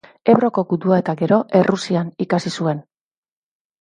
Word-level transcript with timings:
Ebroko 0.31 0.63
gudua 0.71 0.97
eta 1.03 1.15
gero, 1.21 1.39
Errusian 1.61 2.11
ikasi 2.29 2.57
zuen. 2.61 2.81